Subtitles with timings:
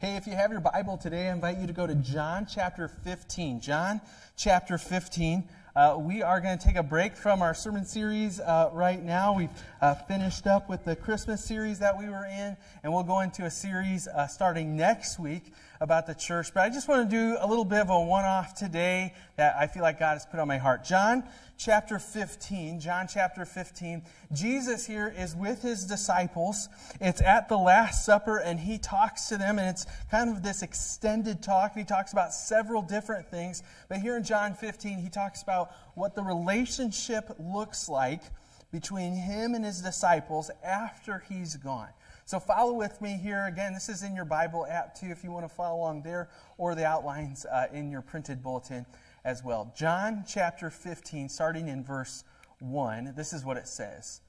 [0.00, 2.86] Hey, if you have your Bible today, I invite you to go to John chapter
[2.86, 3.60] 15.
[3.60, 4.00] John
[4.36, 5.42] chapter 15.
[5.74, 9.34] Uh, we are going to take a break from our sermon series uh, right now.
[9.34, 9.50] We've
[9.80, 13.44] uh, finished up with the Christmas series that we were in, and we'll go into
[13.44, 16.52] a series uh, starting next week about the church.
[16.52, 19.56] But I just want to do a little bit of a one off today that
[19.56, 20.84] I feel like God has put on my heart.
[20.84, 21.24] John
[21.56, 24.02] chapter 15, John chapter 15,
[24.32, 26.68] Jesus here is with his disciples.
[27.00, 30.62] It's at the Last Supper, and he talks to them, and it's kind of this
[30.62, 31.74] extended talk.
[31.74, 33.62] He talks about several different things.
[33.88, 38.22] But here in John 15, he talks about what the relationship looks like
[38.70, 41.88] between him and his disciples after he's gone.
[42.28, 43.46] So follow with me here.
[43.46, 46.28] Again, this is in your Bible app too if you want to follow along there,
[46.58, 48.84] or the outlines uh, in your printed bulletin
[49.24, 49.72] as well.
[49.74, 52.24] John chapter 15, starting in verse
[52.58, 54.20] 1, this is what it says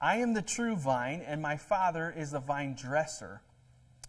[0.00, 3.40] I am the true vine, and my Father is the vine dresser.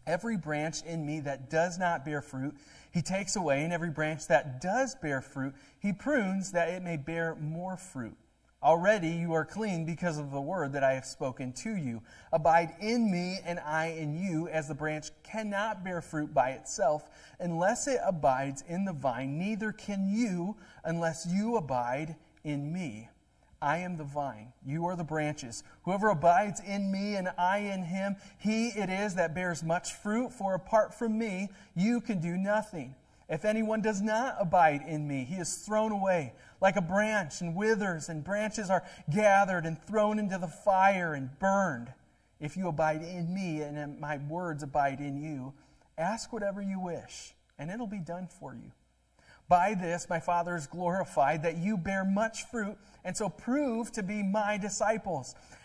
[0.08, 2.56] Every branch in me that does not bear fruit,
[2.92, 6.98] he takes away, and every branch that does bear fruit, he prunes that it may
[6.98, 8.18] bear more fruit.
[8.66, 12.02] Already you are clean because of the word that I have spoken to you.
[12.34, 17.08] Abide in me, and I in you, as the branch cannot bear fruit by itself
[17.40, 23.08] unless it abides in the vine, neither can you unless you abide in me.
[23.62, 25.64] I am the vine, you are the branches.
[25.84, 30.34] Whoever abides in me and I in him, he it is that bears much fruit,
[30.34, 32.96] for apart from me, you can do nothing.
[33.30, 36.34] If anyone does not abide in me, he is thrown away
[36.66, 41.30] like a branch and withers, and branches are gathered and thrown into the fire and
[41.38, 41.94] burned.
[42.40, 45.54] If you abide in me and my words abide in you,
[45.96, 48.72] ask whatever you wish, and it'll be done for you.
[49.48, 54.02] By this, my Father is glorified, that you bear much fruit, and so prove to
[54.02, 55.36] be my disciples.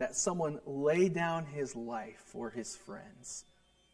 [0.00, 3.44] that someone lay down his life for his friends.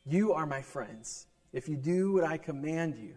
[0.06, 3.16] You are my friends if you do what I command you.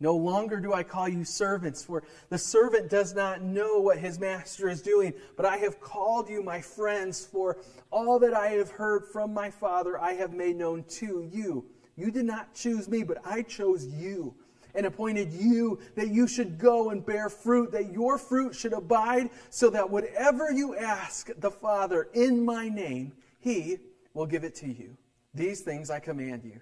[0.00, 4.18] No longer do I call you servants, for the servant does not know what his
[4.18, 7.58] master is doing, but I have called you my friends, for
[7.92, 11.66] all that I have heard from my Father I have made known to you.
[11.96, 14.34] You did not choose me, but I chose you
[14.74, 19.30] and appointed you that you should go and bear fruit, that your fruit should abide,
[19.50, 23.78] so that whatever you ask the Father in my name, he
[24.14, 24.96] will give it to you.
[25.34, 26.60] These things I command you,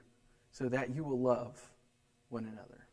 [0.52, 1.60] so that you will love
[2.28, 2.86] one another.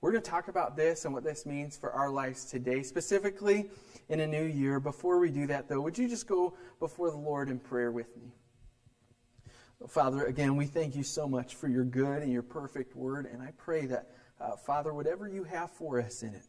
[0.00, 3.68] We're going to talk about this and what this means for our lives today, specifically
[4.08, 4.78] in a new year.
[4.78, 8.16] Before we do that, though, would you just go before the Lord in prayer with
[8.16, 8.32] me?
[9.86, 13.26] Father, again, we thank you so much for your good and your perfect word.
[13.26, 16.46] And I pray that, uh, Father, whatever you have for us in it,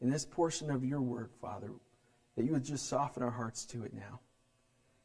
[0.00, 1.70] in this portion of your word, Father,
[2.36, 4.20] that you would just soften our hearts to it now.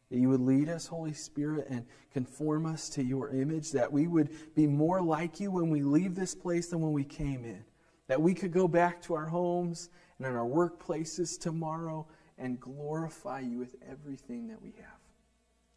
[0.10, 3.72] That you would lead us, Holy Spirit, and conform us to your image.
[3.72, 7.06] That we would be more like you when we leave this place than when we
[7.06, 7.64] came in.
[8.08, 12.08] That we could go back to our homes and in our workplaces tomorrow
[12.38, 15.00] and glorify you with everything that we have.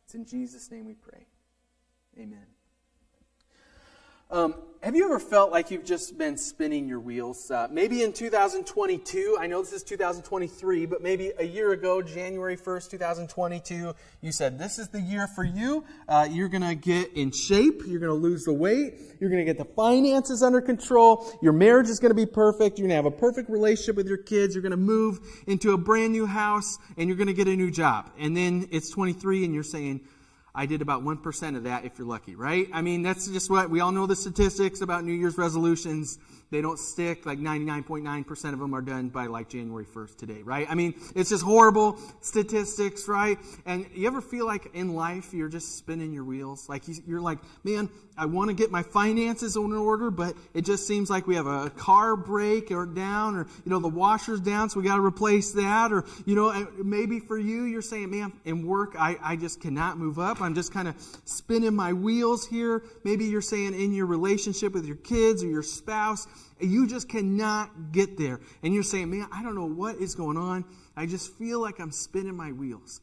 [0.05, 1.27] It's in Jesus' name we pray.
[2.19, 2.47] Amen.
[4.31, 7.51] Um, have you ever felt like you've just been spinning your wheels?
[7.51, 12.57] Uh, maybe in 2022, I know this is 2023, but maybe a year ago, January
[12.57, 15.85] 1st, 2022, you said, This is the year for you.
[16.09, 17.83] Uh, you're going to get in shape.
[17.87, 18.95] You're going to lose the weight.
[19.21, 21.27] You're going to get the finances under control.
[21.41, 22.79] Your marriage is going to be perfect.
[22.79, 24.55] You're going to have a perfect relationship with your kids.
[24.55, 27.57] You're going to move into a brand new house, and you're going to get a
[27.57, 28.11] new job.
[28.19, 30.03] And then it's 23, and you're saying,
[30.57, 32.69] I did about 1% of that if you're lucky, right?
[32.73, 36.19] I mean, that's just what we all know the statistics about New Year's resolutions.
[36.55, 37.27] They don't stick.
[37.27, 40.69] Like 99.9% of them are done by like January 1st today, right?
[40.71, 43.39] I mean, it's just horrible statistics, right?
[43.67, 46.69] And you ever feel like in life you're just spinning your wheels?
[46.69, 50.87] Like you're like, man, I want to get my finances in order, but it just
[50.87, 54.71] seems like we have a car break or down, or you know the washer's down,
[54.71, 58.33] so we got to replace that, or you know maybe for you you're saying, man,
[58.45, 60.41] in work I, I just cannot move up.
[60.41, 60.95] I'm just kind of
[61.25, 62.85] spinning my wheels here.
[63.03, 66.29] Maybe you're saying in your relationship with your kids or your spouse,
[66.61, 70.37] you just cannot get there, and you're saying, man, I don't know what is going
[70.37, 70.65] on.
[70.97, 73.01] I just feel like I'm spinning my wheels.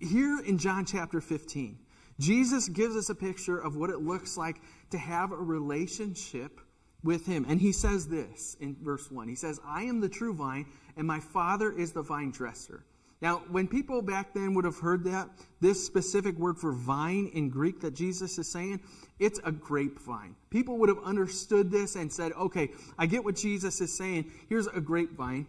[0.00, 1.78] Here in John chapter 15.
[2.20, 4.60] Jesus gives us a picture of what it looks like
[4.90, 6.60] to have a relationship
[7.02, 7.44] with him.
[7.48, 9.28] And he says this in verse 1.
[9.28, 10.66] He says, I am the true vine,
[10.96, 12.84] and my Father is the vine dresser.
[13.22, 15.30] Now, when people back then would have heard that,
[15.60, 18.80] this specific word for vine in Greek that Jesus is saying,
[19.20, 20.34] it's a grapevine.
[20.50, 24.32] People would have understood this and said, okay, I get what Jesus is saying.
[24.48, 25.46] Here's a grapevine.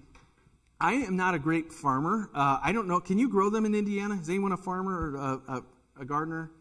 [0.79, 2.29] I am not a grape farmer.
[2.35, 2.99] Uh, I don't know.
[2.99, 4.19] Can you grow them in Indiana?
[4.19, 5.63] Is anyone a farmer or a, a,
[6.01, 6.51] a gardener?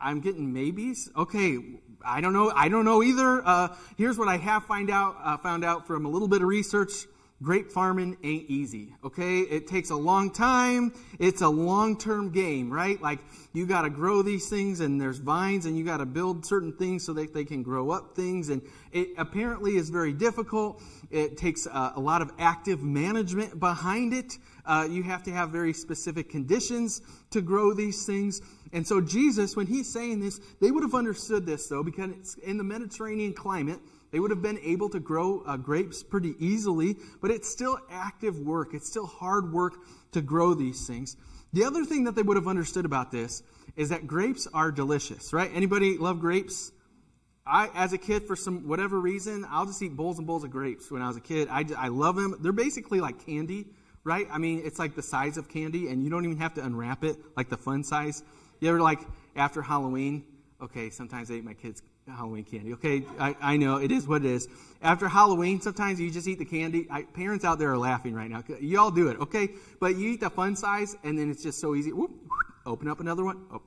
[0.00, 1.10] I'm getting maybes.
[1.16, 1.58] Okay,
[2.04, 2.52] I don't know.
[2.54, 3.42] I don't know either.
[3.44, 6.48] Uh, here's what I have find out uh, found out from a little bit of
[6.48, 6.92] research.
[7.42, 8.94] Grape farming ain't easy.
[9.04, 10.92] Okay, it takes a long time.
[11.18, 13.02] It's a long-term game, right?
[13.02, 13.18] Like
[13.52, 16.72] you got to grow these things, and there's vines, and you got to build certain
[16.72, 18.62] things so that they can grow up things, and
[18.92, 20.80] it apparently is very difficult.
[21.10, 24.38] It takes uh, a lot of active management behind it.
[24.64, 28.40] Uh, you have to have very specific conditions to grow these things.
[28.72, 32.56] And so, Jesus, when he's saying this, they would have understood this, though, because in
[32.56, 33.80] the Mediterranean climate,
[34.12, 38.38] they would have been able to grow uh, grapes pretty easily, but it's still active
[38.38, 38.74] work.
[38.74, 39.74] It's still hard work
[40.12, 41.16] to grow these things.
[41.52, 43.42] The other thing that they would have understood about this
[43.74, 45.50] is that grapes are delicious, right?
[45.52, 46.72] Anybody love grapes?
[47.46, 50.50] I, as a kid, for some whatever reason, I'll just eat bowls and bowls of
[50.50, 51.48] grapes when I was a kid.
[51.50, 52.36] I, I love them.
[52.40, 53.66] They're basically like candy,
[54.04, 54.26] right?
[54.30, 57.02] I mean, it's like the size of candy, and you don't even have to unwrap
[57.02, 58.22] it, like the fun size.
[58.60, 59.00] You ever like
[59.34, 60.24] after Halloween?
[60.62, 62.72] Okay, sometimes I eat my kids' Halloween candy.
[62.74, 64.48] Okay, I, I know it is what it is.
[64.82, 66.86] After Halloween, sometimes you just eat the candy.
[66.90, 68.42] I, parents out there are laughing right now.
[68.60, 69.50] You all do it, okay?
[69.78, 71.92] But you eat the fun size, and then it's just so easy.
[71.92, 72.10] Whoop,
[72.66, 73.44] open up another one.
[73.52, 73.62] Oh,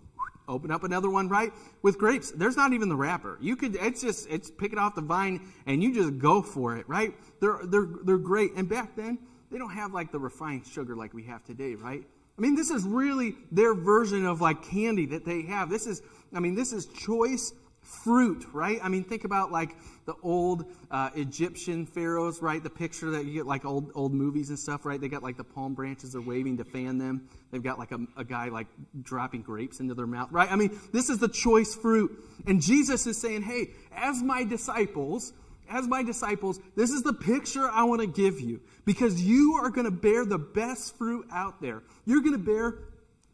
[0.48, 1.52] open up another one, right?
[1.82, 3.38] With grapes, there's not even the wrapper.
[3.42, 6.78] You could, it's just, it's pick it off the vine and you just go for
[6.78, 7.14] it, right?
[7.40, 8.52] They're, they're, they're great.
[8.56, 9.18] And back then,
[9.52, 12.04] they don't have like the refined sugar like we have today, right?
[12.38, 15.70] I mean, this is really their version of like candy that they have.
[15.70, 16.02] This is,
[16.34, 17.54] I mean, this is choice
[17.86, 18.80] fruit, right?
[18.82, 22.62] I mean, think about like the old uh, Egyptian pharaohs, right?
[22.62, 25.00] The picture that you get like old old movies and stuff, right?
[25.00, 27.28] They got like the palm branches they're waving to fan them.
[27.52, 28.68] They've got like a, a guy like
[29.02, 30.52] dropping grapes into their mouth, right?
[30.52, 32.12] I mean, this is the choice fruit.
[32.48, 35.34] And Jesus is saying, hey, as my disciples,
[35.70, 39.70] as my disciples, this is the picture I want to give you because you are
[39.70, 41.84] going to bear the best fruit out there.
[42.06, 42.80] You're going to bear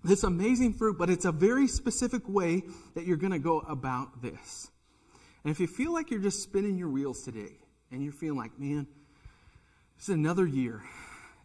[0.03, 2.63] this amazing fruit, but it's a very specific way
[2.95, 4.69] that you're going to go about this.
[5.44, 7.57] And if you feel like you're just spinning your wheels today
[7.92, 8.88] and you're feeling like, man,
[9.98, 10.81] this is another year.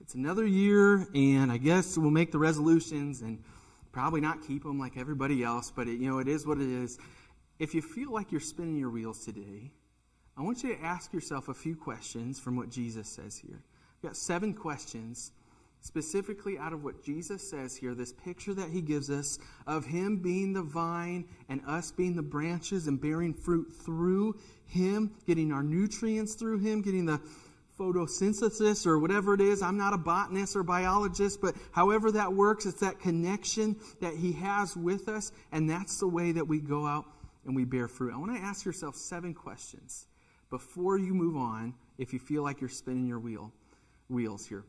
[0.01, 3.43] It's another year, and I guess we'll make the resolutions and
[3.93, 6.69] probably not keep them like everybody else, but it, you know, it is what it
[6.69, 6.99] is.
[7.59, 9.73] If you feel like you're spinning your wheels today,
[10.37, 13.63] I want you to ask yourself a few questions from what Jesus says here.
[13.97, 15.33] I've got seven questions
[15.87, 20.17] specifically out of what Jesus says here, this picture that he gives us of him
[20.17, 24.37] being the vine and us being the branches and bearing fruit through
[24.67, 27.21] him, getting our nutrients through him, getting the
[27.79, 29.63] photosynthesis or whatever it is.
[29.63, 34.33] I'm not a botanist or biologist, but however that works, it's that connection that he
[34.33, 37.05] has with us, and that's the way that we go out
[37.45, 38.13] and we bear fruit.
[38.13, 40.09] I want to ask yourself seven questions
[40.51, 43.53] before you move on if you feel like you're spinning your wheel
[44.09, 44.65] wheels here.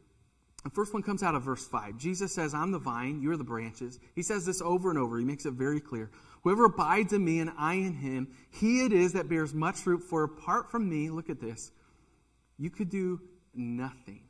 [0.67, 1.97] The first one comes out of verse 5.
[1.97, 4.01] Jesus says, I'm the vine, you're the branches.
[4.15, 5.17] He says this over and over.
[5.17, 6.11] He makes it very clear.
[6.43, 10.03] Whoever abides in me and I in him, he it is that bears much fruit.
[10.03, 11.71] For apart from me, look at this,
[12.57, 13.21] you could do
[13.55, 14.26] nothing.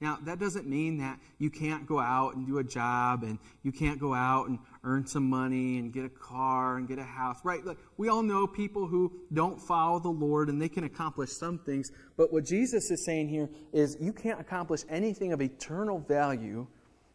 [0.00, 3.72] Now, that doesn't mean that you can't go out and do a job and you
[3.72, 7.38] can't go out and earn some money and get a car and get a house,
[7.44, 7.64] right?
[7.64, 11.58] Like, we all know people who don't follow the Lord and they can accomplish some
[11.60, 11.90] things.
[12.16, 16.66] But what Jesus is saying here is you can't accomplish anything of eternal value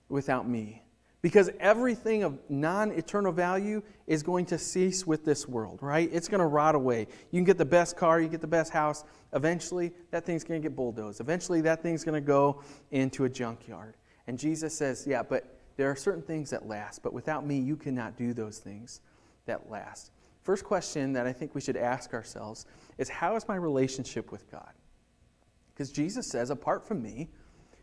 [0.07, 0.81] without me.
[1.21, 6.09] Because everything of non eternal value is going to cease with this world, right?
[6.13, 7.07] It's going to rot away.
[7.31, 9.03] You can get the best car, you get the best house.
[9.33, 11.19] Eventually, that thing's going to get bulldozed.
[11.19, 13.95] Eventually, that thing's going to go into a junkyard.
[14.27, 17.75] And Jesus says, Yeah, but there are certain things that last, but without me, you
[17.75, 19.01] cannot do those things
[19.45, 20.11] that last.
[20.43, 22.65] First question that I think we should ask ourselves
[22.97, 24.71] is How is my relationship with God?
[25.73, 27.27] Because Jesus says, Apart from me,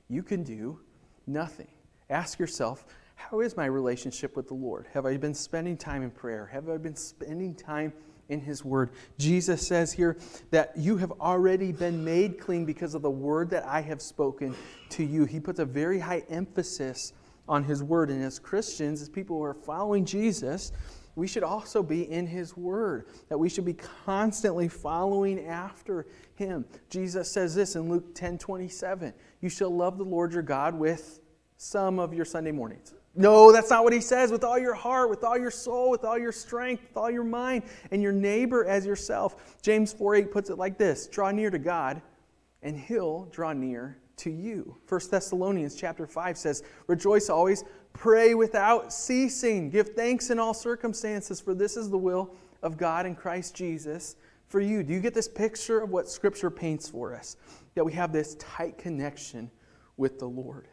[0.08, 0.80] you can do
[1.26, 1.68] nothing.
[2.08, 2.86] Ask yourself,
[3.16, 4.86] how is my relationship with the Lord?
[4.92, 6.46] Have I been spending time in prayer?
[6.52, 7.92] Have I been spending time
[8.28, 8.90] in His Word?
[9.18, 10.16] Jesus says here
[10.50, 14.54] that you have already been made clean because of the Word that I have spoken
[14.90, 15.24] to you.
[15.24, 17.14] He puts a very high emphasis
[17.48, 18.10] on His Word.
[18.10, 20.70] And as Christians, as people who are following Jesus,
[21.16, 26.66] we should also be in His Word, that we should be constantly following after Him.
[26.90, 31.20] Jesus says this in Luke 10 27 You shall love the Lord your God with
[31.56, 34.30] some of your Sunday mornings No, that's not what he says.
[34.30, 37.24] With all your heart, with all your soul, with all your strength, with all your
[37.24, 39.56] mind, and your neighbor as yourself.
[39.62, 42.02] James 4 8 puts it like this Draw near to God,
[42.62, 44.76] and he'll draw near to you.
[44.88, 51.40] 1 Thessalonians chapter 5 says, Rejoice always, pray without ceasing, give thanks in all circumstances,
[51.40, 54.16] for this is the will of God in Christ Jesus
[54.48, 54.82] for you.
[54.82, 57.36] Do you get this picture of what Scripture paints for us?
[57.74, 59.50] That we have this tight connection
[59.96, 60.68] with the Lord.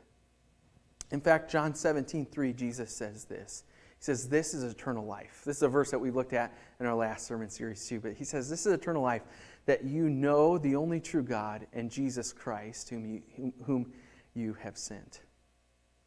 [1.14, 3.64] In fact, John 17, 3, Jesus says this.
[4.00, 5.44] He says, This is eternal life.
[5.46, 8.00] This is a verse that we looked at in our last sermon series, too.
[8.00, 9.22] But he says, This is eternal life,
[9.68, 13.94] that you know the only true God and Jesus Christ, whom you, whom
[14.34, 15.22] you have sent.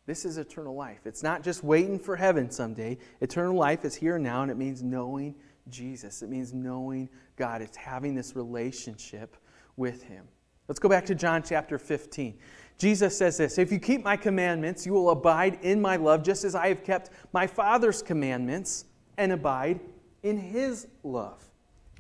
[0.06, 1.00] This is eternal life.
[1.04, 2.98] It's not just waiting for heaven someday.
[3.20, 5.36] Eternal life is here and now, and it means knowing
[5.68, 6.22] Jesus.
[6.22, 7.62] It means knowing God.
[7.62, 9.36] It's having this relationship
[9.76, 10.26] with Him.
[10.68, 12.38] Let's go back to John chapter 15.
[12.78, 16.44] Jesus says this If you keep my commandments, you will abide in my love, just
[16.44, 18.84] as I have kept my Father's commandments
[19.16, 19.80] and abide
[20.22, 21.42] in His love.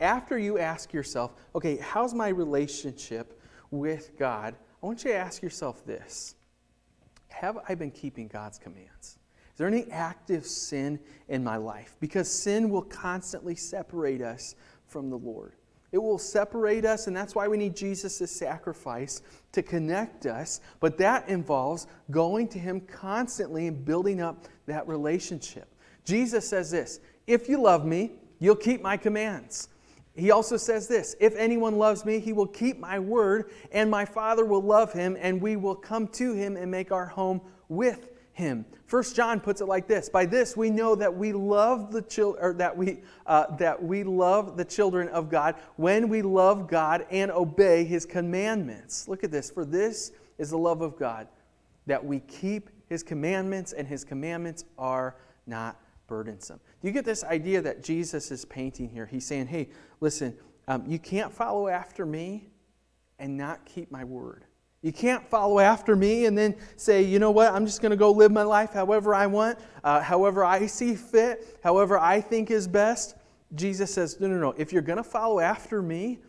[0.00, 3.40] After you ask yourself, okay, how's my relationship
[3.70, 4.54] with God?
[4.82, 6.34] I want you to ask yourself this
[7.28, 9.18] Have I been keeping God's commands?
[9.56, 11.96] Is there any active sin in my life?
[11.98, 14.54] Because sin will constantly separate us
[14.86, 15.54] from the Lord.
[15.96, 19.22] It will separate us, and that's why we need Jesus' sacrifice
[19.52, 20.60] to connect us.
[20.78, 25.74] But that involves going to Him constantly and building up that relationship.
[26.04, 29.70] Jesus says this If you love me, you'll keep my commands.
[30.14, 34.04] He also says this If anyone loves me, he will keep my word, and my
[34.04, 38.06] Father will love him, and we will come to him and make our home with
[38.36, 38.66] him.
[38.84, 42.36] First John puts it like this: By this we know that we love the chil-
[42.38, 47.06] or that we uh, that we love the children of God when we love God
[47.10, 49.08] and obey His commandments.
[49.08, 51.28] Look at this: For this is the love of God,
[51.86, 55.16] that we keep His commandments, and His commandments are
[55.46, 56.60] not burdensome.
[56.82, 59.06] Do you get this idea that Jesus is painting here?
[59.06, 60.36] He's saying, "Hey, listen,
[60.68, 62.50] um, you can't follow after me
[63.18, 64.44] and not keep my word."
[64.86, 67.96] You can't follow after me and then say, you know what, I'm just going to
[67.96, 72.52] go live my life however I want, uh, however I see fit, however I think
[72.52, 73.16] is best.
[73.56, 74.54] Jesus says, no, no, no.
[74.56, 76.20] If you're going to follow after me,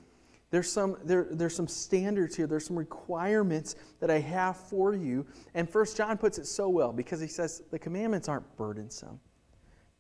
[0.50, 2.48] there's some, there, there's some standards here.
[2.48, 5.28] There's some requirements that I have for you.
[5.54, 9.20] And First John puts it so well because he says the commandments aren't burdensome.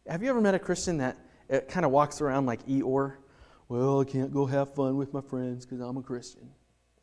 [0.07, 1.15] Have you ever met a Christian that
[1.69, 3.17] kind of walks around like Eeyore?
[3.69, 6.49] Well, I can't go have fun with my friends because I'm a Christian.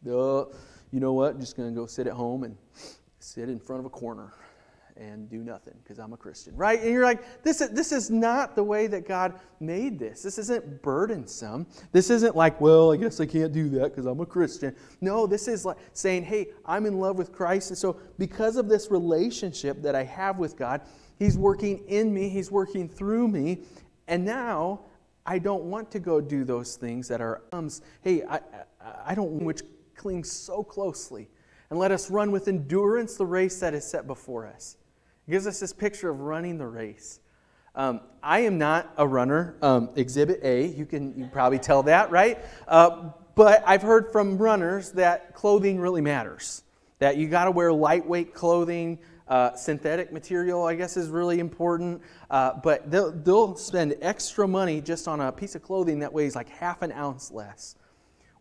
[0.03, 0.47] Duh
[0.95, 1.35] you know what?
[1.35, 2.57] I'm just going to go sit at home and
[3.19, 4.33] sit in front of a corner
[4.97, 6.81] and do nothing because I'm a Christian, right?
[6.81, 10.23] And you're like, this is, this is not the way that God made this.
[10.23, 11.67] This isn't burdensome.
[11.91, 14.77] This isn't like, well, I guess I can't do that because I'm a Christian.
[15.01, 17.71] No, this is like saying, hey, I'm in love with Christ.
[17.71, 20.81] And so, because of this relationship that I have with God,
[21.19, 23.63] He's working in me, He's working through me.
[24.07, 24.83] And now,
[25.27, 27.83] I don't want to go do those things that are ums.
[28.03, 28.41] Hey, I, I,
[29.07, 29.63] I don't which
[29.97, 31.29] cling so closely
[31.71, 34.77] and let us run with endurance the race that is set before us.
[35.27, 37.21] It gives us this picture of running the race.
[37.75, 39.57] Um, I am not a runner.
[39.61, 42.39] Um, exhibit A, you can you probably tell that, right?
[42.69, 46.63] Uh, but I've heard from runners that clothing really matters.
[47.01, 49.01] That you got to wear lightweight clothing.
[49.27, 52.03] Uh, synthetic material, I guess, is really important.
[52.31, 56.37] Uh, but they'll, they'll spend extra money just on a piece of clothing that weighs
[56.37, 57.75] like half an ounce less.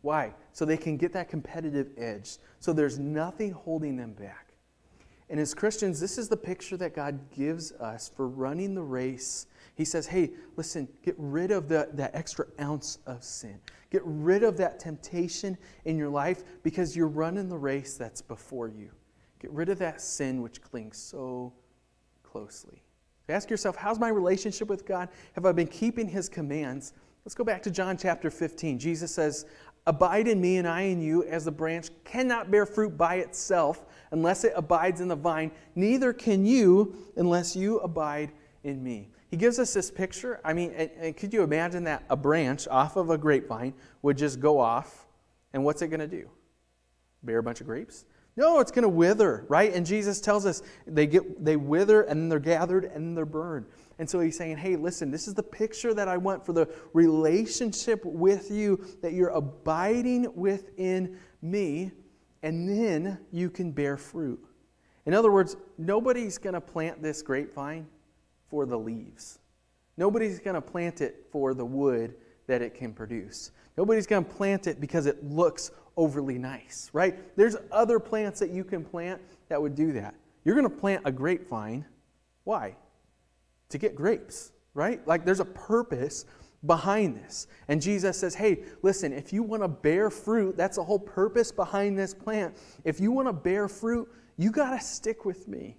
[0.02, 0.34] Why?
[0.54, 2.38] So they can get that competitive edge.
[2.60, 4.54] So there's nothing holding them back.
[5.30, 9.48] And as Christians, this is the picture that God gives us for running the race.
[9.76, 13.60] He says, hey, listen, get rid of the, that extra ounce of sin.
[13.90, 18.68] Get rid of that temptation in your life because you're running the race that's before
[18.68, 18.92] you.
[19.40, 21.52] Get rid of that sin which clings so
[22.22, 22.84] closely.
[23.30, 25.10] Ask yourself, how's my relationship with God?
[25.34, 26.94] Have I been keeping His commands?
[27.26, 28.78] Let's go back to John chapter 15.
[28.78, 29.46] Jesus says,
[29.86, 33.86] Abide in me and I in you, as the branch cannot bear fruit by itself
[34.12, 38.32] unless it abides in the vine, neither can you unless you abide
[38.64, 39.10] in me.
[39.30, 40.40] He gives us this picture.
[40.46, 43.74] I mean, and, and could you imagine that a branch off of a grapevine
[44.04, 45.08] would just go off,
[45.54, 46.30] and what's it going to do?
[47.24, 48.06] Bear a bunch of grapes?
[48.36, 49.74] No, it's going to wither, right?
[49.74, 53.66] And Jesus tells us they get they wither and they're gathered and they're burned.
[54.04, 56.68] And so he's saying, hey, listen, this is the picture that I want for the
[56.92, 61.90] relationship with you, that you're abiding within me,
[62.42, 64.46] and then you can bear fruit.
[65.06, 67.88] In other words, nobody's going to plant this grapevine
[68.50, 69.40] for the leaves.
[69.96, 72.16] Nobody's going to plant it for the wood
[72.48, 73.52] that it can produce.
[73.78, 77.18] Nobody's going to plant it because it looks overly nice, right?
[77.38, 80.14] There's other plants that you can plant that would do that.
[80.44, 81.86] You're going to plant a grapevine
[82.44, 82.76] Why?
[83.70, 85.06] To get grapes, right?
[85.08, 86.26] Like there's a purpose
[86.66, 87.48] behind this.
[87.68, 91.52] And Jesus says, hey, listen, if you want to bear fruit, that's the whole purpose
[91.52, 92.56] behind this plant.
[92.86, 95.78] If you want to bear fruit, you got to stick with me.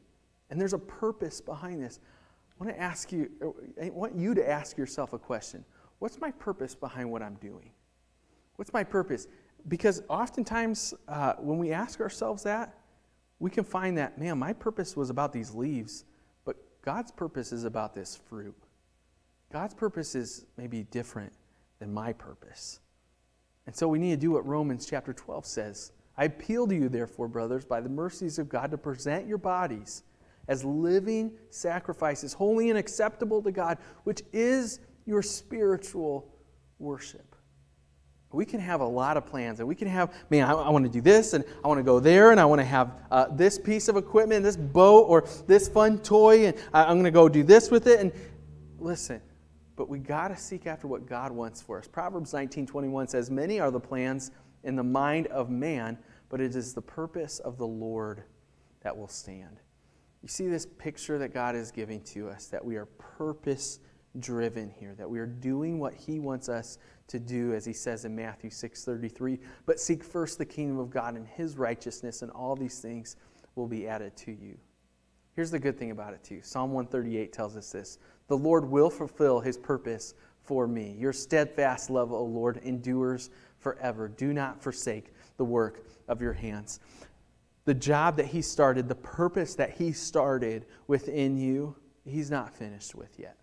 [0.50, 2.00] And there's a purpose behind this.
[2.50, 3.31] I want to ask you,
[3.83, 5.64] I want you to ask yourself a question.
[5.99, 7.71] What's my purpose behind what I'm doing?
[8.57, 9.26] What's my purpose?
[9.69, 12.79] Because oftentimes, uh, when we ask ourselves that,
[13.38, 16.05] we can find that, man, my purpose was about these leaves,
[16.85, 18.55] God's purpose is about this fruit.
[19.50, 21.33] God's purpose is maybe different
[21.79, 22.81] than my purpose.
[23.67, 25.93] And so we need to do what Romans chapter 12 says.
[26.19, 30.03] I appeal to you, therefore, brothers, by the mercies of God, to present your bodies
[30.47, 36.29] as living sacrifices, holy and acceptable to God, which is your spiritual
[36.79, 37.34] worship
[38.35, 40.85] we can have a lot of plans and we can have man i, I want
[40.85, 43.26] to do this and i want to go there and i want to have uh,
[43.31, 47.11] this piece of equipment this boat or this fun toy and I, i'm going to
[47.11, 48.12] go do this with it and
[48.79, 49.21] listen
[49.76, 51.88] but we got to seek after what god wants for us.
[51.88, 54.31] Proverbs 19 21 says many are the plans
[54.62, 55.99] in the mind of man
[56.29, 58.25] but it is the purpose of the lord
[58.83, 59.61] that will stand.
[60.23, 63.81] You see this picture that god is giving to us that we are purpose
[64.21, 66.78] driven here that we are doing what he wants us
[67.09, 69.40] to do, as he says in Matthew 6:33.
[69.66, 73.16] But seek first the kingdom of God and his righteousness, and all these things
[73.54, 74.59] will be added to you.
[75.35, 76.40] Here's the good thing about it, too.
[76.42, 80.97] Psalm 138 tells us this The Lord will fulfill his purpose for me.
[80.99, 84.09] Your steadfast love, O Lord, endures forever.
[84.09, 86.80] Do not forsake the work of your hands.
[87.64, 92.94] The job that he started, the purpose that he started within you, he's not finished
[92.94, 93.38] with yet.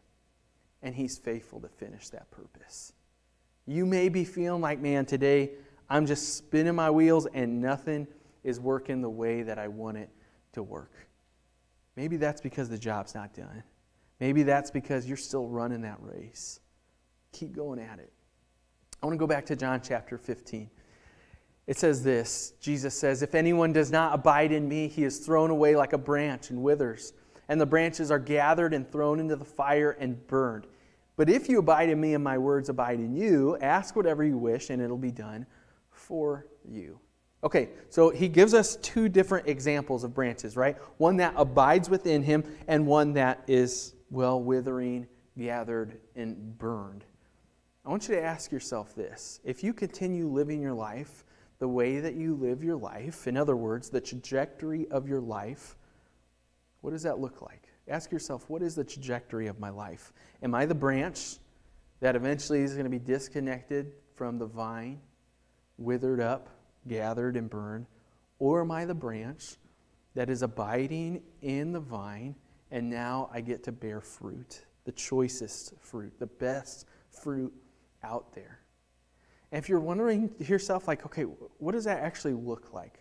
[0.83, 2.93] And he's faithful to finish that purpose.
[3.67, 5.51] You may be feeling like, man, today
[5.89, 8.07] I'm just spinning my wheels and nothing
[8.43, 10.09] is working the way that I want it
[10.53, 10.91] to work.
[11.95, 13.63] Maybe that's because the job's not done.
[14.19, 16.59] Maybe that's because you're still running that race.
[17.33, 18.11] Keep going at it.
[19.01, 20.69] I want to go back to John chapter 15.
[21.67, 25.49] It says this Jesus says, If anyone does not abide in me, he is thrown
[25.49, 27.13] away like a branch and withers,
[27.49, 30.67] and the branches are gathered and thrown into the fire and burned.
[31.21, 34.39] But if you abide in me and my words abide in you, ask whatever you
[34.39, 35.45] wish and it'll be done
[35.91, 36.99] for you.
[37.43, 40.75] Okay, so he gives us two different examples of branches, right?
[40.97, 45.05] One that abides within him and one that is, well, withering,
[45.37, 47.05] gathered, and burned.
[47.85, 49.41] I want you to ask yourself this.
[49.43, 51.23] If you continue living your life
[51.59, 55.75] the way that you live your life, in other words, the trajectory of your life,
[56.79, 57.60] what does that look like?
[57.87, 60.13] Ask yourself, what is the trajectory of my life?
[60.43, 61.37] Am I the branch
[61.99, 64.99] that eventually is going to be disconnected from the vine,
[65.77, 66.49] withered up,
[66.87, 67.87] gathered, and burned?
[68.39, 69.57] Or am I the branch
[70.15, 72.35] that is abiding in the vine,
[72.69, 77.53] and now I get to bear fruit, the choicest fruit, the best fruit
[78.03, 78.59] out there?
[79.51, 82.99] And if you're wondering to yourself, like, okay, what does that actually look like?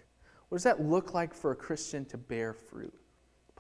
[0.49, 2.93] What does that look like for a Christian to bear fruit?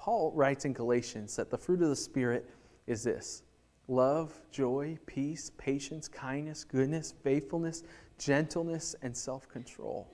[0.00, 2.48] Paul writes in Galatians that the fruit of the Spirit
[2.86, 3.42] is this
[3.86, 7.82] love, joy, peace, patience, kindness, goodness, faithfulness,
[8.18, 10.10] gentleness, and self control.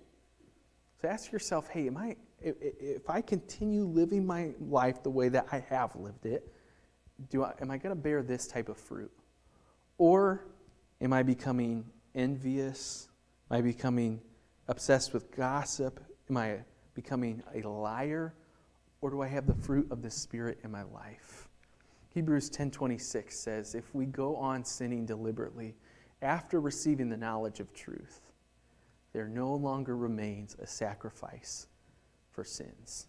[1.01, 5.47] So ask yourself hey, am I, if I continue living my life the way that
[5.53, 6.53] I have lived it,
[7.31, 9.13] do I, am I going to bear this type of fruit?
[9.99, 10.49] Or
[11.01, 13.09] am I becoming envious?
[13.53, 14.21] Am I becoming
[14.67, 16.01] obsessed with gossip?
[16.29, 16.57] Am I
[16.95, 18.35] becoming a liar?
[19.07, 21.49] Or do I have the fruit of the Spirit in my life?
[22.09, 25.77] Hebrews 10:26 says, "If we go on sinning deliberately
[26.23, 28.33] after receiving the knowledge of truth,
[29.13, 31.69] there no longer remains a sacrifice
[32.31, 33.07] for sins."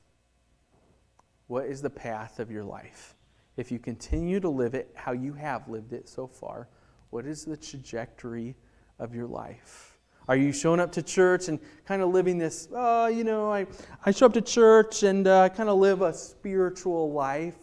[1.47, 3.17] What is the path of your life?
[3.55, 6.69] If you continue to live it how you have lived it so far,
[7.09, 8.55] what is the trajectory
[8.99, 9.96] of your life?
[10.27, 13.65] Are you showing up to church and kind of living this, oh, you know, I,
[14.05, 17.55] I show up to church and uh, kind of live a spiritual life?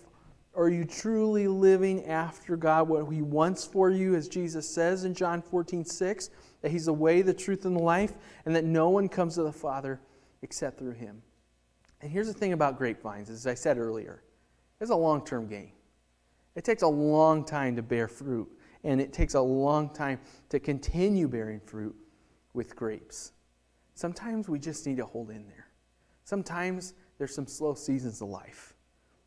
[0.57, 5.13] Are you truly living after God, what He wants for you, as Jesus says in
[5.13, 6.31] John 14, 6,
[6.63, 8.15] that He's the way, the truth, and the life,
[8.47, 10.01] and that no one comes to the Father
[10.41, 11.21] except through Him?
[12.01, 14.23] And here's the thing about grapevines, as I said earlier
[14.81, 15.73] it's a long term game.
[16.55, 18.49] It takes a long time to bear fruit,
[18.85, 21.97] and it takes a long time to continue bearing fruit
[22.55, 23.33] with grapes.
[23.95, 25.69] Sometimes we just need to hold in there.
[26.25, 28.75] Sometimes there's some slow seasons of life.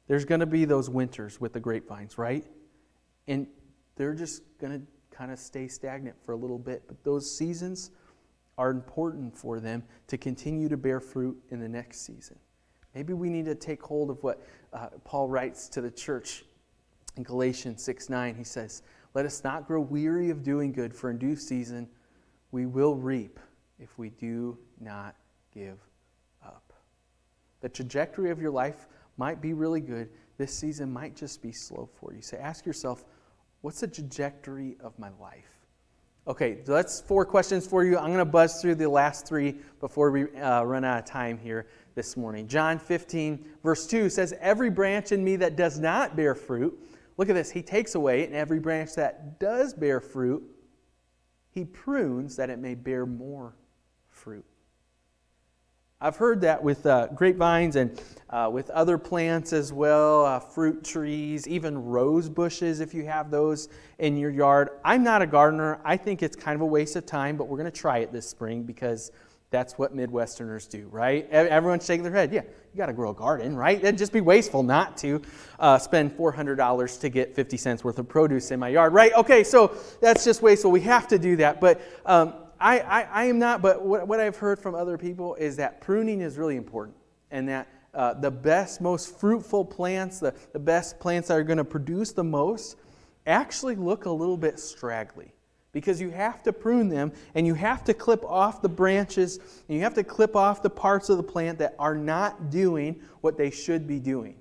[0.08, 2.46] There's going to be those winters with the grapevines, right?
[3.28, 3.48] And
[3.96, 6.84] they're just going to kind of stay stagnant for a little bit.
[6.88, 7.92] But those seasons
[8.58, 12.38] are important for them to continue to bear fruit in the next season.
[12.96, 14.42] Maybe we need to take hold of what
[14.74, 16.46] uh, Paul writes to the church
[17.16, 18.36] in Galatians 6 9.
[18.36, 18.82] He says,
[19.14, 21.88] Let us not grow weary of doing good, for in due season
[22.52, 23.40] we will reap
[23.80, 25.16] if we do not
[25.54, 25.78] give
[26.46, 26.74] up.
[27.62, 30.10] The trajectory of your life might be really good.
[30.38, 32.22] This season might just be slow for you.
[32.22, 33.04] So ask yourself,
[33.62, 35.58] what's the trajectory of my life?
[36.28, 37.98] Okay, so that's four questions for you.
[37.98, 41.38] I'm going to buzz through the last three before we uh, run out of time
[41.38, 42.48] here this morning.
[42.48, 46.78] John 15, verse 2 says, Every branch in me that does not bear fruit,
[47.16, 50.44] look at this, he takes away, and every branch that does bear fruit,
[51.58, 53.56] he prunes that it may bear more
[54.10, 54.46] fruit.
[56.00, 60.84] I've heard that with uh, grapevines and uh, with other plants as well, uh, fruit
[60.84, 64.70] trees, even rose bushes if you have those in your yard.
[64.86, 65.80] I'm not a gardener.
[65.84, 68.14] I think it's kind of a waste of time, but we're going to try it
[68.14, 69.12] this spring because
[69.50, 71.28] that's what Midwesterners do, right?
[71.32, 72.32] Everyone's shaking their head.
[72.32, 72.42] Yeah,
[72.78, 73.80] you got to grow a garden, right?
[73.80, 75.20] It'd just be wasteful not to
[75.58, 79.12] uh, spend $400 to get 50 cents worth of produce in my yard, right?
[79.14, 80.70] Okay, so that's just wasteful.
[80.70, 81.60] We have to do that.
[81.60, 85.34] But um, I, I, I, am not, but what, what, I've heard from other people
[85.36, 86.96] is that pruning is really important
[87.32, 91.58] and that uh, the best, most fruitful plants, the, the best plants that are going
[91.58, 92.78] to produce the most,
[93.26, 95.32] actually look a little bit straggly
[95.78, 99.78] because you have to prune them and you have to clip off the branches and
[99.78, 103.38] you have to clip off the parts of the plant that are not doing what
[103.38, 104.36] they should be doing.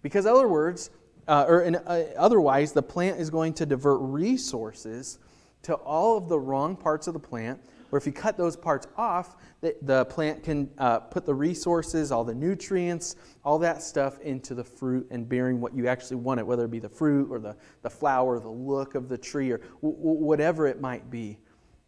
[0.00, 0.88] Because, other words,
[1.26, 5.18] uh, or in, uh, otherwise, the plant is going to divert resources
[5.60, 8.86] to all of the wrong parts of the plant, or if you cut those parts
[8.96, 14.20] off, the, the plant can uh, put the resources, all the nutrients, all that stuff
[14.20, 17.30] into the fruit and bearing what you actually want it, whether it be the fruit
[17.30, 21.38] or the, the flower, the look of the tree, or w- whatever it might be.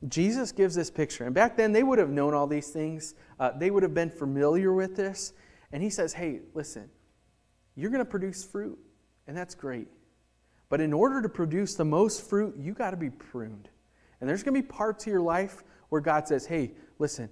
[0.09, 1.25] Jesus gives this picture.
[1.25, 4.11] And back then, they would have known all these things, uh, they would have been
[4.11, 5.35] familiar with this.
[5.73, 6.89] And he says, Hey, listen,
[7.77, 8.79] you're going to produce fruit,
[9.27, 9.89] and that's great.
[10.69, 13.69] But in order to produce the most fruit, you got to be pruned.
[14.21, 17.29] And there's going to be parts of your life where God says, hey, listen,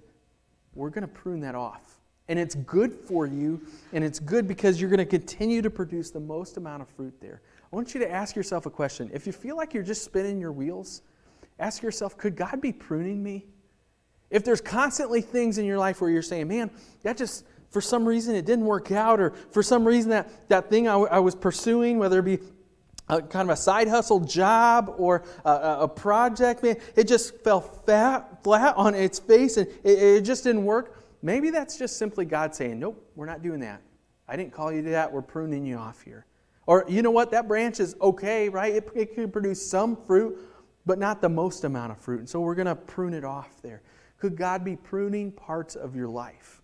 [0.75, 1.99] we're going to prune that off.
[2.27, 3.59] And it's good for you,
[3.91, 7.15] and it's good because you're going to continue to produce the most amount of fruit
[7.19, 7.41] there.
[7.73, 9.09] I want you to ask yourself a question.
[9.11, 11.01] If you feel like you're just spinning your wheels,
[11.59, 13.47] ask yourself, could God be pruning me?
[14.29, 16.69] If there's constantly things in your life where you're saying, man,
[17.01, 20.69] that just, for some reason, it didn't work out, or for some reason, that, that
[20.69, 22.39] thing I, w- I was pursuing, whether it be
[23.09, 27.61] a, kind of a side hustle job or a, a, project, man, it just fell
[27.61, 30.97] fat, flat on its face and it, it just didn't work.
[31.21, 33.81] Maybe that's just simply God saying, Nope, we're not doing that.
[34.27, 35.11] I didn't call you to that.
[35.11, 36.25] We're pruning you off here.
[36.67, 37.31] Or, you know what?
[37.31, 38.75] That branch is okay, right?
[38.75, 40.37] It, it can produce some fruit,
[40.85, 42.19] but not the most amount of fruit.
[42.19, 43.81] And so we're going to prune it off there.
[44.19, 46.58] Could God be pruning parts of your life?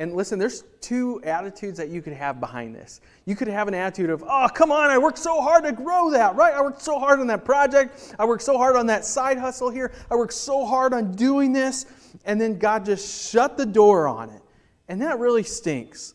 [0.00, 3.02] And listen, there's two attitudes that you could have behind this.
[3.26, 6.10] You could have an attitude of, oh, come on, I worked so hard to grow
[6.12, 6.54] that, right?
[6.54, 8.14] I worked so hard on that project.
[8.18, 9.92] I worked so hard on that side hustle here.
[10.10, 11.84] I worked so hard on doing this.
[12.24, 14.40] And then God just shut the door on it.
[14.88, 16.14] And that really stinks.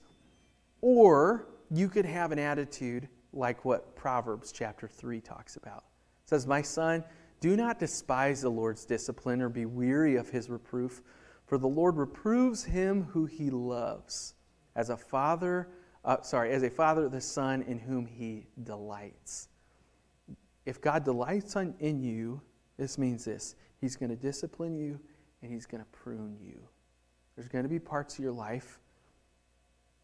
[0.81, 5.83] Or you could have an attitude like what Proverbs chapter 3 talks about.
[6.23, 7.03] It says, My son,
[7.39, 11.03] do not despise the Lord's discipline or be weary of his reproof
[11.45, 14.33] for the Lord reproves him who he loves,
[14.75, 15.69] as a father,
[16.03, 19.49] uh, sorry, as a father the son in whom he delights.
[20.65, 22.41] If God delights on, in you,
[22.77, 24.99] this means this He's going to discipline you
[25.41, 26.59] and He's going to prune you.
[27.35, 28.79] There's going to be parts of your life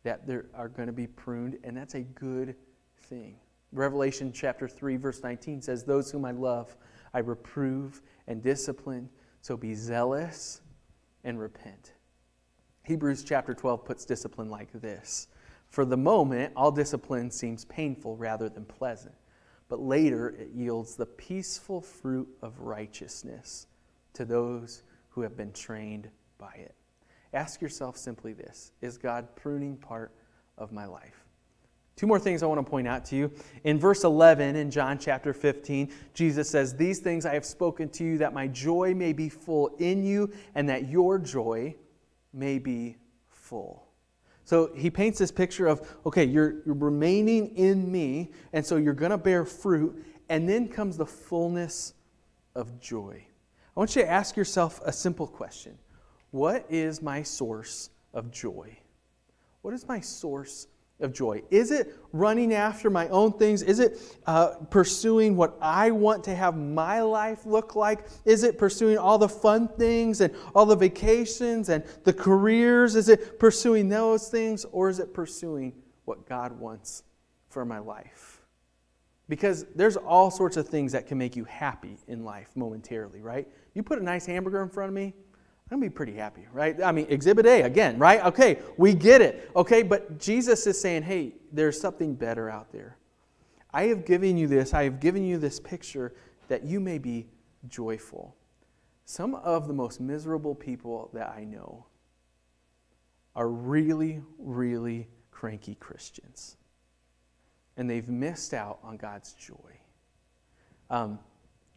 [0.03, 2.55] that there are going to be pruned, and that's a good
[3.03, 3.35] thing.
[3.71, 6.75] Revelation chapter 3, verse 19 says, Those whom I love,
[7.13, 9.09] I reprove and discipline.
[9.41, 10.60] So be zealous
[11.23, 11.93] and repent.
[12.83, 15.27] Hebrews chapter 12 puts discipline like this
[15.69, 19.15] For the moment, all discipline seems painful rather than pleasant,
[19.69, 23.67] but later it yields the peaceful fruit of righteousness
[24.13, 26.75] to those who have been trained by it.
[27.33, 30.11] Ask yourself simply this Is God pruning part
[30.57, 31.25] of my life?
[32.01, 33.31] Two more things I want to point out to you.
[33.63, 38.03] In verse 11 in John chapter 15, Jesus says, These things I have spoken to
[38.03, 41.75] you that my joy may be full in you and that your joy
[42.33, 43.85] may be full.
[44.45, 48.95] So he paints this picture of, okay, you're, you're remaining in me, and so you're
[48.95, 51.93] going to bear fruit, and then comes the fullness
[52.55, 53.23] of joy.
[53.77, 55.77] I want you to ask yourself a simple question
[56.31, 58.75] What is my source of joy?
[59.61, 60.65] What is my source
[61.01, 61.41] of joy?
[61.49, 63.61] Is it running after my own things?
[63.61, 68.07] Is it uh, pursuing what I want to have my life look like?
[68.25, 72.95] Is it pursuing all the fun things and all the vacations and the careers?
[72.95, 75.73] Is it pursuing those things or is it pursuing
[76.05, 77.03] what God wants
[77.49, 78.41] for my life?
[79.29, 83.47] Because there's all sorts of things that can make you happy in life momentarily, right?
[83.73, 85.13] You put a nice hamburger in front of me,
[85.71, 86.83] I'm to be pretty happy, right?
[86.83, 88.23] I mean, exhibit A again, right?
[88.25, 89.49] Okay, we get it.
[89.55, 92.97] Okay, but Jesus is saying, hey, there's something better out there.
[93.73, 96.13] I have given you this, I have given you this picture
[96.49, 97.27] that you may be
[97.69, 98.35] joyful.
[99.05, 101.85] Some of the most miserable people that I know
[103.33, 106.57] are really, really cranky Christians.
[107.77, 109.79] And they've missed out on God's joy.
[110.89, 111.17] Um,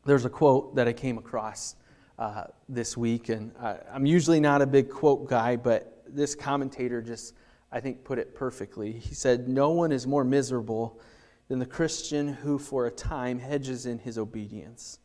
[0.05, 1.77] there's a quote that I came across
[2.19, 3.29] uh, this week.
[3.29, 7.35] And I, I'm usually not a big quote guy, but this commentator just,
[7.73, 8.93] I think, put it perfectly.
[8.93, 11.01] He said, No one is more miserable
[11.49, 14.99] than the Christian who, for a time, hedges in his obedience.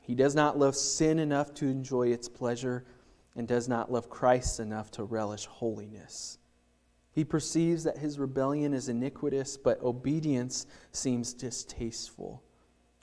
[0.00, 2.84] He does not love sin enough to enjoy its pleasure
[3.36, 6.38] and does not love Christ enough to relish holiness.
[7.12, 12.42] He perceives that his rebellion is iniquitous, but obedience seems distasteful.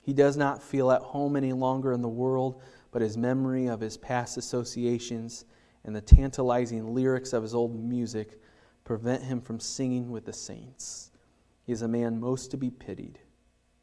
[0.02, 3.80] He does not feel at home any longer in the world, but his memory of
[3.80, 5.44] his past associations
[5.84, 8.40] and the tantalizing lyrics of his old music
[8.84, 11.10] prevent him from singing with the saints.
[11.64, 13.18] He is a man most to be pitied.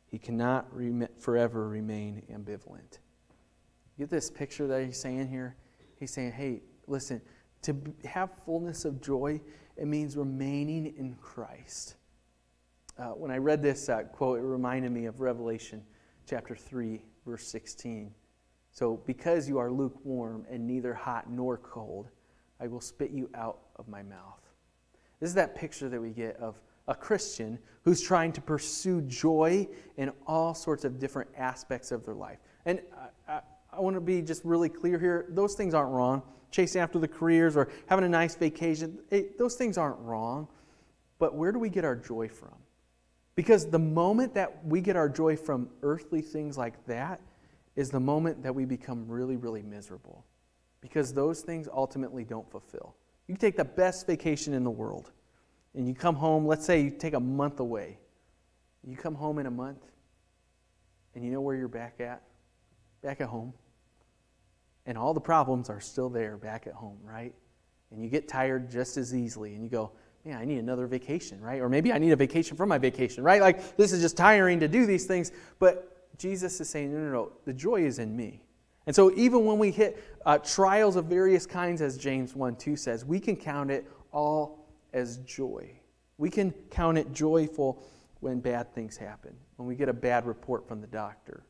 [0.06, 0.68] He cannot
[1.20, 3.00] forever remain ambivalent.
[3.98, 5.56] Get this picture that he's saying here?
[6.00, 7.22] He's saying, hey, listen,
[7.63, 9.42] to have fullness of joy,
[9.78, 11.96] it means remaining in Christ.
[12.98, 15.84] Uh, when I read this uh, quote, it reminded me of Revelation
[16.28, 18.13] chapter 3, verse 16.
[18.74, 22.10] So, because you are lukewarm and neither hot nor cold,
[22.60, 24.42] I will spit you out of my mouth.
[25.20, 29.68] This is that picture that we get of a Christian who's trying to pursue joy
[29.98, 32.40] in all sorts of different aspects of their life.
[32.66, 32.82] And
[33.28, 33.42] I, I,
[33.74, 36.24] I want to be just really clear here those things aren't wrong.
[36.50, 40.48] Chasing after the careers or having a nice vacation, it, those things aren't wrong.
[41.20, 42.56] But where do we get our joy from?
[43.36, 47.22] Because the moment that we get our joy from earthly things like that,
[47.76, 50.26] is the moment that we become really, really miserable
[50.82, 52.96] because those things ultimately don't fulfill.
[53.28, 55.12] You take the best vacation in the world
[55.76, 57.98] and you come home, let's say you take a month away.
[58.86, 59.84] You come home in a month
[61.16, 62.22] and you know where you're back at?
[63.02, 63.54] Back at home.
[64.86, 67.34] And all the problems are still there back at home, right?
[67.92, 69.92] And you get tired just as easily and you go,
[70.26, 71.62] yeah, I need another vacation, right?
[71.62, 73.42] Or maybe I need a vacation from my vacation, right?
[73.42, 75.32] Like, this is just tiring to do these things.
[75.60, 78.43] But Jesus is saying, no, no, no, the joy is in me.
[78.86, 82.76] And so even when we hit uh, trials of various kinds, as James 1 2
[82.76, 85.71] says, we can count it all as joy.
[86.17, 87.84] We can count it joyful
[88.19, 91.43] when bad things happen, when we get a bad report from the doctor,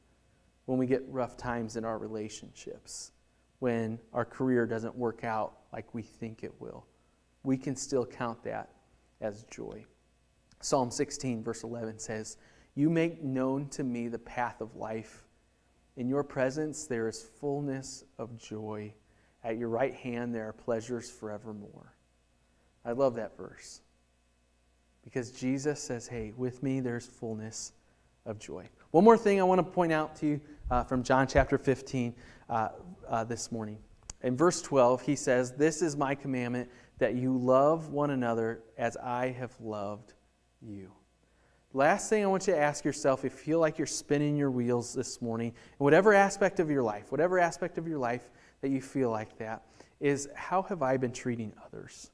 [0.65, 3.11] when we get rough times in our relationships,
[3.59, 6.85] when our career doesn't work out like we think it will.
[7.43, 8.69] We can still count that
[9.21, 9.85] as joy.
[10.61, 12.37] Psalm 16, verse 11 says,
[12.75, 15.25] you make known to me the path of life.
[15.95, 18.93] In your presence there is fullness of joy.
[19.43, 21.93] At your right hand there are pleasures forevermore.
[22.85, 23.81] I love that verse
[25.03, 27.73] because Jesus says, Hey, with me there's fullness
[28.25, 28.67] of joy.
[28.91, 32.15] One more thing I want to point out to you uh, from John chapter 15
[32.49, 32.69] uh,
[33.07, 33.77] uh, this morning.
[34.23, 38.95] In verse 12, he says, This is my commandment that you love one another as
[38.97, 40.13] I have loved
[40.61, 40.91] you.
[41.75, 44.51] Last thing I want you to ask yourself if you feel like you're spinning your
[44.51, 48.29] wheels this morning, in whatever aspect of your life, whatever aspect of your life
[48.61, 49.63] that you feel like that,
[49.99, 52.11] is how have I been treating others?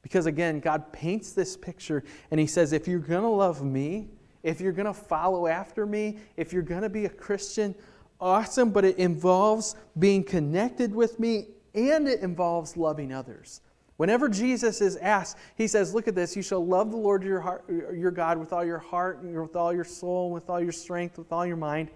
[0.00, 4.08] Because again, God paints this picture and He says, if you're going to love me,
[4.42, 7.74] if you're going to follow after me, if you're going to be a Christian,
[8.20, 13.60] awesome, but it involves being connected with me and it involves loving others.
[14.02, 17.38] Whenever Jesus is asked, he says, Look at this, you shall love the Lord your,
[17.38, 20.72] heart, your God with all your heart, and with all your soul, with all your
[20.72, 21.88] strength, with all your mind,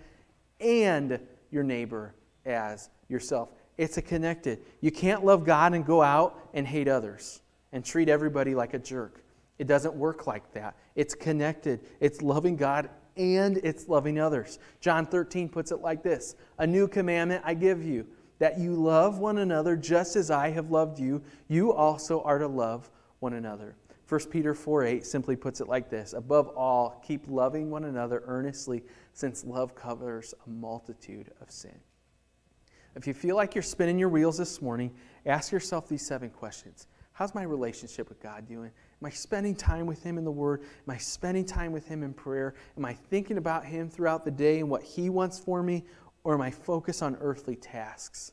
[0.60, 1.18] and
[1.50, 2.14] your neighbor
[2.44, 3.48] as yourself.
[3.76, 4.60] It's a connected.
[4.80, 7.40] You can't love God and go out and hate others
[7.72, 9.24] and treat everybody like a jerk.
[9.58, 10.76] It doesn't work like that.
[10.94, 11.80] It's connected.
[11.98, 14.60] It's loving God and it's loving others.
[14.80, 18.06] John 13 puts it like this A new commandment I give you
[18.38, 22.48] that you love one another just as I have loved you, you also are to
[22.48, 23.76] love one another.
[24.08, 28.22] 1 Peter 4 8 simply puts it like this Above all, keep loving one another
[28.26, 31.78] earnestly, since love covers a multitude of sin.
[32.94, 34.94] If you feel like you're spinning your wheels this morning,
[35.26, 38.70] ask yourself these seven questions How's my relationship with God doing?
[39.00, 40.62] Am I spending time with Him in the Word?
[40.62, 42.54] Am I spending time with Him in prayer?
[42.76, 45.84] Am I thinking about Him throughout the day and what He wants for me?
[46.26, 48.32] Or am I focused on earthly tasks?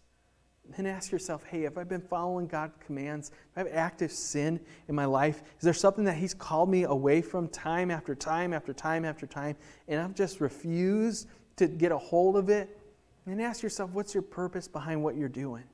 [0.76, 3.30] Then ask yourself hey, have I been following God's commands?
[3.30, 5.44] Do I have active sin in my life?
[5.60, 9.28] Is there something that He's called me away from time after time after time after
[9.28, 9.56] time,
[9.88, 11.28] and I've just refused
[11.58, 12.80] to get a hold of it?
[13.28, 15.66] And ask yourself, what's your purpose behind what you're doing?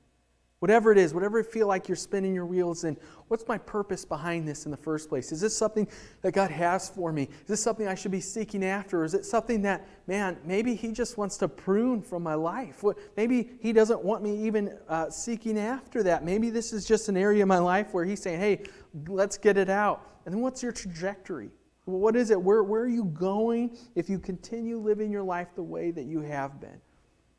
[0.60, 2.94] Whatever it is, whatever it feel like you're spinning your wheels in,
[3.28, 5.32] what's my purpose behind this in the first place?
[5.32, 5.88] Is this something
[6.20, 7.22] that God has for me?
[7.22, 9.00] Is this something I should be seeking after?
[9.00, 12.84] Or is it something that, man, maybe He just wants to prune from my life?
[13.16, 16.24] Maybe He doesn't want me even uh, seeking after that.
[16.26, 18.64] Maybe this is just an area of my life where He's saying, hey,
[19.08, 20.06] let's get it out.
[20.26, 21.48] And then what's your trajectory?
[21.86, 22.40] What is it?
[22.40, 26.20] Where, where are you going if you continue living your life the way that you
[26.20, 26.82] have been?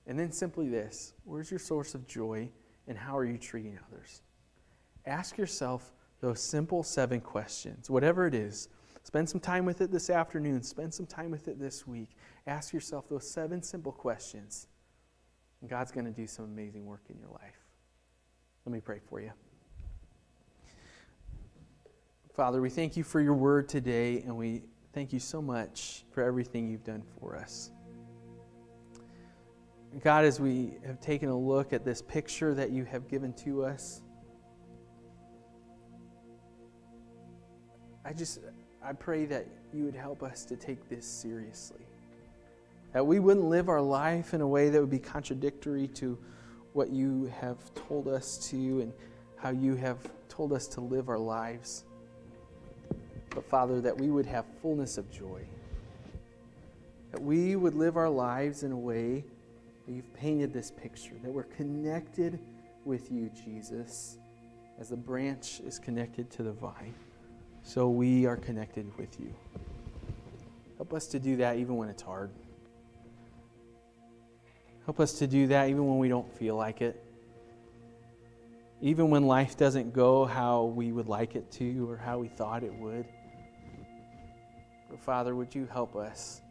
[0.08, 2.50] And then simply this where's your source of joy?
[2.92, 4.22] And how are you treating others?
[5.06, 8.68] Ask yourself those simple seven questions, whatever it is.
[9.04, 12.10] Spend some time with it this afternoon, spend some time with it this week.
[12.48, 14.68] Ask yourself those seven simple questions,
[15.62, 17.64] and God's going to do some amazing work in your life.
[18.66, 19.32] Let me pray for you.
[22.36, 26.22] Father, we thank you for your word today, and we thank you so much for
[26.24, 27.72] everything you've done for us.
[30.00, 33.66] God, as we have taken a look at this picture that you have given to
[33.66, 34.02] us,
[38.06, 38.40] I just,
[38.84, 41.86] I pray that you would help us to take this seriously.
[42.94, 46.18] That we wouldn't live our life in a way that would be contradictory to
[46.74, 48.94] what you have told us to and
[49.36, 49.98] how you have
[50.30, 51.84] told us to live our lives.
[53.30, 55.42] But Father, that we would have fullness of joy.
[57.12, 59.26] That we would live our lives in a way
[59.88, 62.40] you've painted this picture that we're connected
[62.86, 64.18] with you, Jesus,
[64.80, 66.94] as the branch is connected to the vine.
[67.64, 69.34] So we are connected with you.
[70.78, 72.32] Help us to do that even when it's hard.
[74.86, 77.04] Help us to do that even when we don't feel like it.
[78.82, 82.64] Even when life doesn't go how we would like it to or how we thought
[82.64, 83.06] it would.
[84.90, 86.42] But Father, would you help us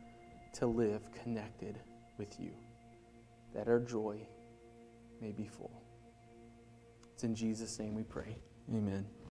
[0.54, 1.80] to live connected
[2.18, 2.52] with you?
[3.54, 4.26] That our joy
[5.20, 5.82] may be full.
[7.14, 8.38] It's in Jesus' name we pray.
[8.70, 9.06] Amen.